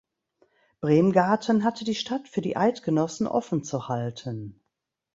[0.79, 4.59] Bremgarten hatte die Stadt für die Eidgenossen offenzuhalten.